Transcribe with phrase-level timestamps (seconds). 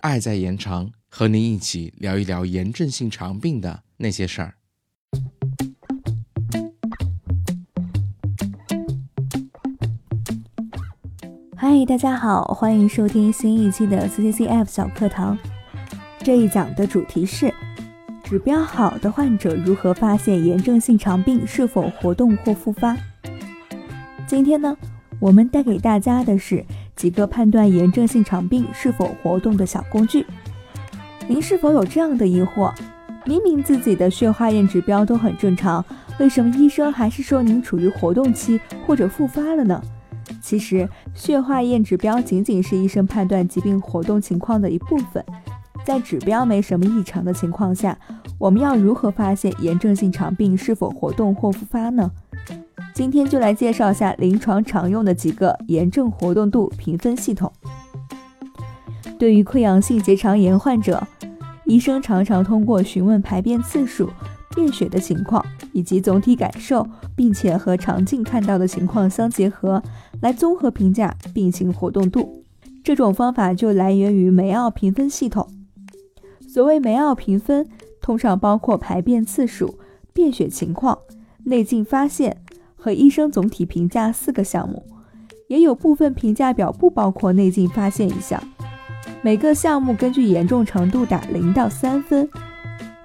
[0.00, 4.54] 爱在延长，和您一起聊一聊炎症性肠病的那些事儿。
[11.56, 15.38] 嗨，大家好，欢迎收听新一期的 CCCF 小课堂。
[16.18, 17.52] 这一讲的主题是
[18.22, 22.96] 指标好的患者如何发现炎症性肠病是否活动或复发。
[24.26, 24.76] 今天呢，
[25.22, 26.64] 我们带给大家的是
[26.96, 30.26] 几个判断炎症性肠病是否活动的小工具。
[31.28, 32.74] 您是否有这样的疑惑？
[33.24, 35.84] 明明自己的血化验指标都很正常，
[36.18, 39.80] 为什么医生还是说您处于活动期或者复发了呢？
[40.40, 45.24] 其实，血化验指标仅仅是医生判断疾病活动情况的一部分。
[45.84, 47.96] 在指标没什么异常的情况下，
[48.38, 52.10] 我们要如何发现炎症性肠病是否活动或复发呢？
[52.94, 57.50] 今天就来介绍一下临床常用的几个炎症活动度评分系统。
[59.18, 61.02] 对于溃疡性结肠炎患者，
[61.64, 64.10] 医生常常通过询问排便次数、
[64.54, 69.82] 便血的情况以及总体感受，并且和肠镜看到的情况相结合，
[70.20, 72.44] 来综合评价病情活动度。
[72.84, 75.48] 这种方法就来源于梅奥评分系统。
[76.46, 77.66] 所谓梅奥评分，
[78.02, 79.78] 通常包括排便次数、
[80.12, 80.98] 便血情况、
[81.44, 82.41] 内镜发现
[82.82, 84.84] 和医生总体评价四个项目，
[85.46, 88.42] 也有部分评价表不包括内镜发现一项。
[89.20, 92.28] 每个项目根据严重程度打零到三分。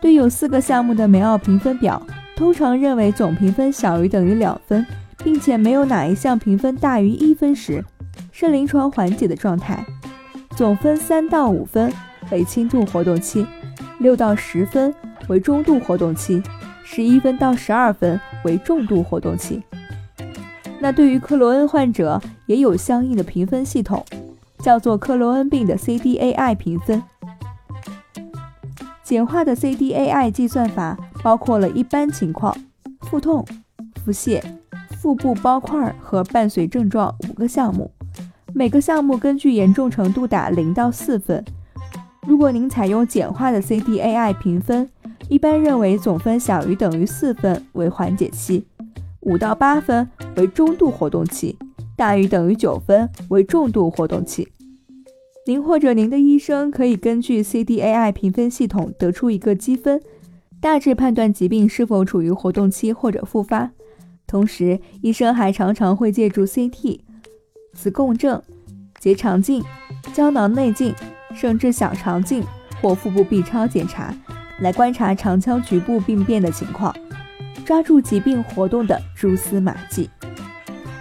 [0.00, 2.00] 对有四个项目的梅奥评分表，
[2.36, 4.86] 通常认为总评分小于等于两分，
[5.24, 7.84] 并且没有哪一项评分大于一分时，
[8.30, 9.84] 是临床缓解的状态。
[10.50, 11.92] 总分三到五分
[12.30, 13.44] 为轻度活动期，
[13.98, 14.94] 六到十分
[15.26, 16.40] 为中度活动期，
[16.84, 19.60] 十一分到十二分为重度活动期。
[20.78, 24.04] 那对于克罗恩患者也有相应的评分系统。
[24.62, 27.02] 叫做克罗恩病的 CDAI 评分，
[29.02, 32.56] 简化的 CDAI 计算法包括了一般情况、
[33.02, 33.44] 腹痛、
[34.02, 34.42] 腹泻、
[34.96, 37.90] 腹部包块和伴随症状五个项目，
[38.54, 41.44] 每个项目根据严重程度打零到四分。
[42.26, 44.88] 如果您采用简化的 CDAI 评分，
[45.34, 48.64] 一般认为总分小于等于四分为缓解期，
[49.22, 51.58] 五到八分为中度活动期，
[51.96, 54.46] 大于等于九分为重度活动期。
[55.44, 60.00] 您或者您的医生可以根据 CDAI 评分系统得出一个积分，
[60.60, 63.72] 大致判断疾病是否处于活动期或者复发。
[64.28, 67.00] 同时，医生还常常会借助 CT、
[67.72, 68.40] 磁共振、
[69.00, 69.64] 结肠镜、
[70.12, 70.94] 胶囊内镜，
[71.34, 72.44] 甚至小肠镜
[72.80, 74.14] 或腹部 B 超检查，
[74.60, 76.94] 来观察肠腔局部病变的情况，
[77.64, 80.08] 抓住疾病活动的蛛丝马迹。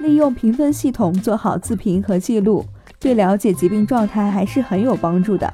[0.00, 2.64] 利用评分系统做好自评和记录。
[2.98, 5.52] 对了解疾病状态还是很有帮助的。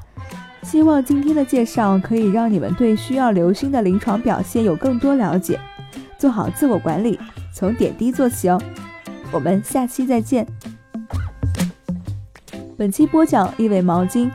[0.62, 5.58] 希望今天的介绍可以让你们对需要留心的临床表现有更多了解，
[6.16, 7.18] 做好自我管理，
[7.52, 8.62] 从点滴做起哦。
[9.32, 10.46] 我们下期再见。
[12.78, 14.30] 本期播讲一尾毛巾，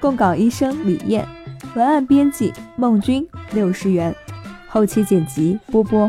[0.00, 1.28] 供稿医生李艳，
[1.74, 4.14] 文案编辑孟军，六十元，
[4.68, 6.08] 后期剪辑波波。